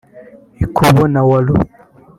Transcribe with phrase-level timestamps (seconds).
[0.65, 1.65] Ikobo na Waloa